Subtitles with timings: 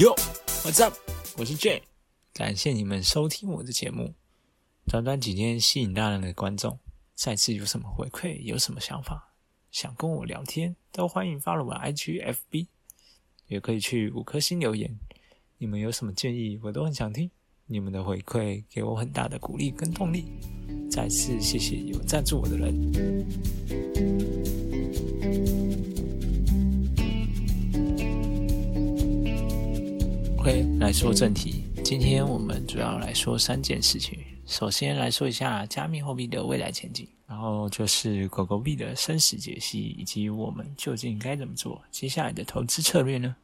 [0.00, 0.94] Yo，What's up？
[1.36, 1.82] 我是 J，
[2.32, 4.14] 感谢你们收听我的节目。
[4.86, 6.78] 短短几天吸引大量的观众，
[7.14, 9.34] 再次有什么回馈，有什么想法，
[9.70, 12.68] 想跟我聊天，都欢迎发了我 IGFB，
[13.48, 14.98] 也可以去五颗星留言。
[15.58, 17.30] 你们有什么建议，我都很想听。
[17.66, 20.24] 你们的回馈给我很大的鼓励跟动力。
[20.90, 22.74] 再次谢谢有赞助我的人。
[30.40, 31.64] OK，来说正题。
[31.84, 34.18] 今天我们主要来说三件事情。
[34.46, 41.82] 首先来说一下加密货币的未来前景，然后就是狗狗币的生死解析，以及我们究竟该怎么做。
[41.90, 43.36] 接下来的投资策略呢？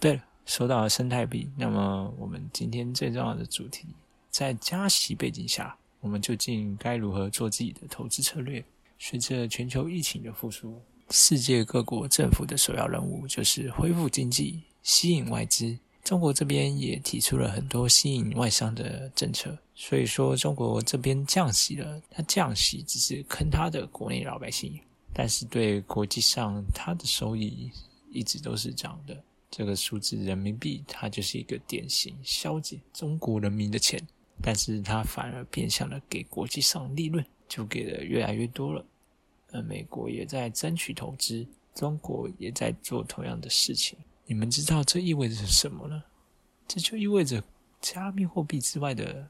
[0.00, 3.88] 对了，说到生态币，那么我们今天最重要的主题，
[4.30, 8.64] 在加息背景下，我们究竟该如何做自己的投资策略？
[8.98, 14.62] 随着全球疫情的复苏，世界各国政府的首要任务就是恢复经济。
[14.84, 19.56] 吸引外资，中国这边也提出了很多吸引外商的政策。
[19.74, 24.78] 所以说，中国这边降息了，它降息只是坑它的国内老百姓，
[25.14, 27.70] 但是对国际上它的收益
[28.12, 29.24] 一直都是涨的。
[29.50, 34.06] 这个数字人民币，它就是一个典型消减中国人民的钱，
[34.42, 38.84] 但是它反而变相的给国际上利润，就给的越来越多了。
[39.50, 43.98] 而美国也在争取投资，中国也在做同样的事情。
[44.26, 46.02] 你们知道这意味着什么呢？
[46.66, 47.44] 这就意味着
[47.80, 49.28] 加密货币之外的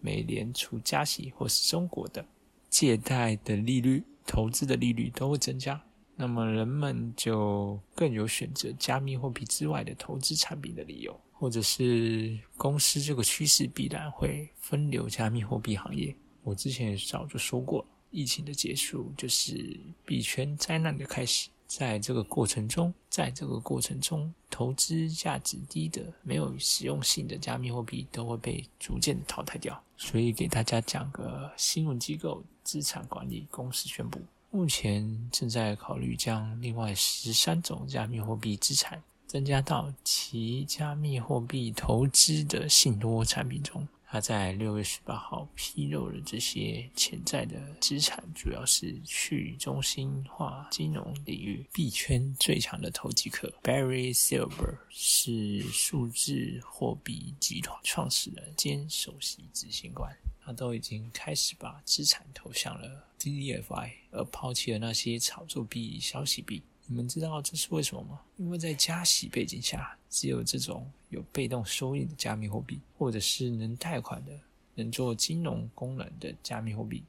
[0.00, 2.24] 美联储加息，或是中国的
[2.70, 5.80] 借贷的利率、投资的利率都会增加。
[6.16, 16.14] 那么人们就更有选择加密货币之外的投资产品的理由，或者是公司这个趋势必然会分流加密货币行业。
[16.42, 21.50] 我之前也早就说过，疫情的结束就是币圈灾难的开始。
[21.70, 29.80] 在这个过程中，在这个过程中，投资价值低的、没有实用性的加密货币都会被逐渐淘汰掉。
[29.96, 34.18] 所以，给大家讲个新闻机构资产管理公司宣布，
[34.50, 43.86] 目前正在考虑将另外十三种加密货币资产增加到其加密货币投资的信托产品中。
[44.12, 60.12] 他在六月十八号披露了这些潜在的资产，主要是去中心化金融领域币圈最强的投机客 Barry Silver 是数字货币集团创始人兼首席执行官，
[60.44, 66.64] 他都已经开始把资产投向了 DDFI，而抛弃了那些炒作币、消息币。
[66.90, 68.20] 你们知道这是为什么吗？
[68.36, 74.36] 因为在加息背景下，只有这种有被动收益的加密货币，或者是能贷款的、
[74.74, 77.04] 能做金融功能的加密货币，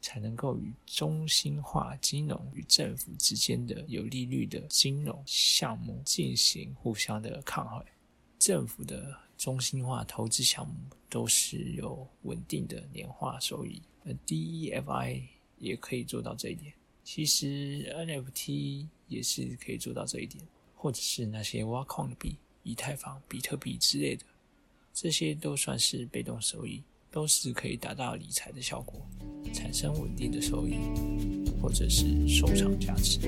[0.00, 7.84] 才能够与中心化金融与政府之间的有利率的金融项目进行互相的抗衡。
[8.38, 10.72] 政府的中心化投资项目
[11.10, 15.24] 都是有稳定的年化收益，而 DEFI
[15.58, 16.72] 也可以做到这一点。
[17.02, 20.42] 其实 NFT 也是可以做到这一点，
[20.74, 24.24] 或者是那些挖矿的币、以太坊、比特币之类的，
[24.92, 29.00] 这些都算是被动收益，都是可以达到理财的效果，
[29.52, 30.76] 产生稳定的收益，
[31.62, 33.18] 或者是收藏价值。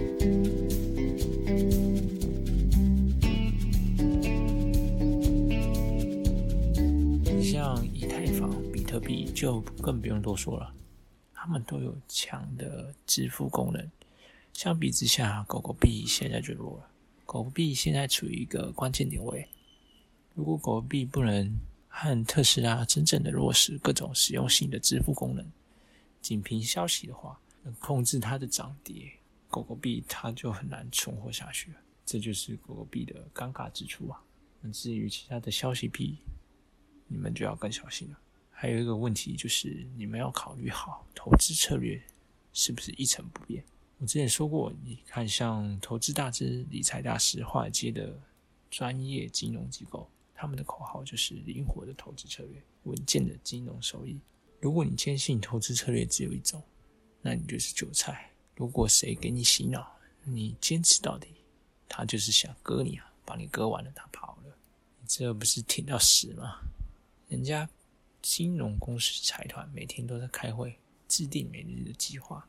[7.25, 10.75] 你像以太坊、比特币就更不用多说了。
[11.41, 13.91] 他们都有强的支付功能，
[14.59, 16.91] 相比之下，狗狗币现在就弱了。
[17.25, 19.49] 狗狗币现在处于一个关键点位，
[20.35, 25.47] 如果狗狗币不能和特斯拉真正的落实各种实用性的支付功能，
[26.21, 29.13] 仅凭消息的话，能控制它的涨跌，
[29.49, 31.77] 狗狗币它就很难存活下去了。
[32.05, 34.21] 这就是狗狗币的尴尬之处啊。
[34.61, 36.19] 那至于其他的消息币，
[37.07, 38.19] 你们就要更小心了。
[38.51, 42.03] 还有一个问题就是，你们要考虑好投资策略
[42.53, 43.63] 是不是一成不变。
[43.99, 48.17] 我之前说过，你看像投资大师、理财大师、华尔街的
[48.71, 54.21] 专业金融机构，他们的口号就是灵活的投资策略、稳健的金融收益。
[54.61, 56.63] 如果你坚信投资策略只有一种，
[57.21, 58.31] 那你就是韭菜。
[58.55, 59.87] 如果谁给你洗脑，
[60.25, 61.29] 你坚持到底，
[61.89, 64.57] 他就是想割你啊，把你割完了，他跑了，
[65.01, 66.61] 你这不是挺到死吗？
[67.29, 67.69] 人家。
[68.21, 72.47] 金融公司财团每天都在开会，制定每日的计划，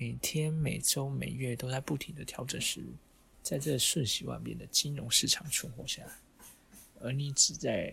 [0.00, 2.92] 每天、每周、每月都在不停的调整思路，
[3.42, 6.12] 在这瞬息万变的金融市场存活下来，
[7.00, 7.92] 而你只在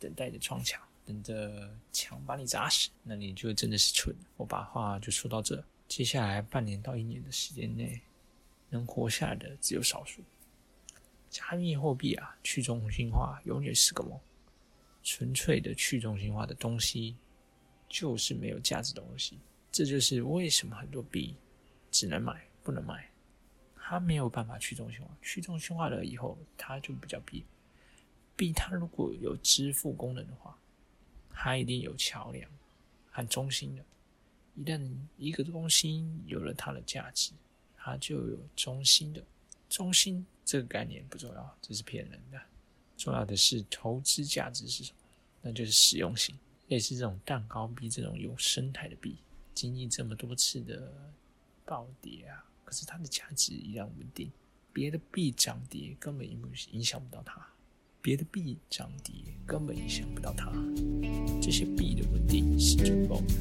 [0.00, 4.12] 等待着撞墙，等着墙把你砸死，那你就真的是蠢。
[4.36, 8.00] 我把话就说到这，接下来半年到一年的时间内，
[8.68, 10.20] 能活下来的只有少数。
[11.30, 14.18] 加密货币啊，去中心化永远是个梦。
[15.04, 17.14] 纯粹的去中心化的东西，
[17.88, 19.38] 就是没有价值的东西。
[19.76, 21.34] 这就是为什么很多币
[21.90, 23.10] 只能买不能卖。
[23.76, 27.44] 它没有办法去中心化，去中心化了以后，它就比较币。
[28.34, 30.56] 币它如果有支付功能的话，
[31.28, 32.50] 它一定有桥梁
[33.10, 33.84] 和中心的。
[34.54, 34.80] 一旦
[35.18, 37.32] 一个中心有了它的价值，
[37.76, 39.22] 它就有中心的。
[39.68, 42.40] 中心这个概念不重要，这是骗人的。
[42.96, 44.98] 重要的是投资价值是什么？
[45.42, 46.34] 那就是实用性。
[46.68, 49.18] 类似这种蛋糕币这种有生态的币，
[49.56, 50.92] 经历这么多次的
[51.64, 54.30] 暴跌啊，可是它的价值依然稳定。
[54.70, 56.38] 别的币涨跌根本影
[56.72, 57.40] 影响不到它，
[58.02, 59.14] 别的币涨跌
[59.46, 60.52] 根本影响不到它。
[61.40, 63.32] 这些币的稳定是足够的。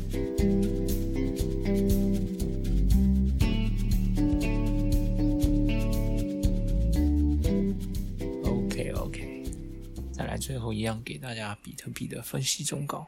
[10.37, 13.07] 最后一样给大家比特币的分析忠告，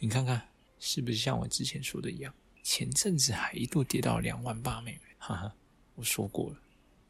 [0.00, 0.48] 你看看
[0.80, 2.32] 是不是像我之前说的一样？
[2.62, 5.54] 前阵子还一度跌到两万八美元，哈哈，
[5.94, 6.56] 我说过了，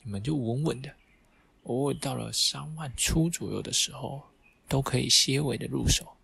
[0.02, 0.94] 你们就稳稳的，
[1.64, 4.22] 偶尔到了三万出左右的时候，
[4.68, 6.16] 都可以些微的入手，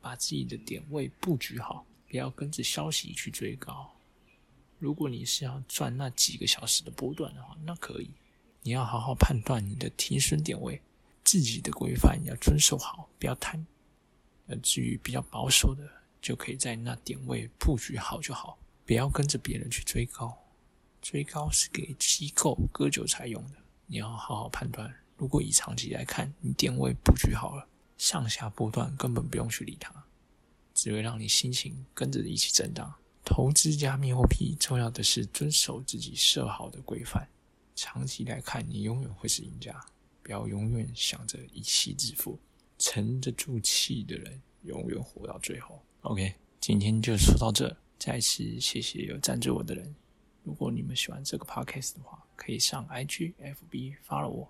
[0.00, 3.90] 把自己的点位布局好，不要跟着消息去追高。
[4.78, 8.10] 如果你是要赚那几个小时的波段的话，那可以，
[8.62, 10.80] 你要好好判断你的停损点位。
[11.22, 13.64] 自己的规范要遵守好，不要贪。
[14.46, 15.86] 呃，至于比较保守的，
[16.20, 20.36] 就可以在那点位布局好就好，不要跟着别人去追高。
[21.00, 23.56] 追高是给机构割韭菜用的，
[23.86, 24.94] 你要好好判断。
[25.16, 30.04] 如果以长期来看，你点位布局好了，上下波段根本不用去理它，
[30.74, 32.94] 只会让你心情跟着一起震荡。
[33.24, 37.28] 投资加密货币，重要的是遵守自己设好的规范。
[37.76, 39.78] 长期来看，你永远会是赢家。
[40.22, 42.38] 不要永远想着一气致富，
[42.78, 45.82] 沉得住气的人永远活到最后。
[46.02, 49.94] OK，今天就说到这，再次谢谢有赞助我的人。
[50.42, 54.48] 如果你们喜欢这个 Podcast 的话，可以上 IG、FB 发了我，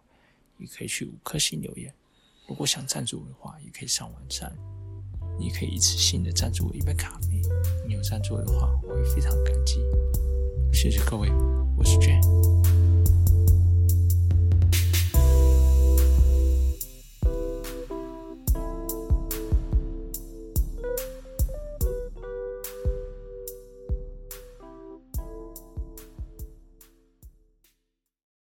[0.58, 1.92] 也可以去五颗星留言。
[2.46, 4.56] 如果想赞助我的话，也可以上网站，
[5.40, 7.42] 你可以一次性的赞助我一杯咖啡。
[7.84, 9.80] 你有赞助我的话，我会非常感激。
[10.72, 11.28] 谢谢各位，
[11.76, 12.20] 我是 JAN。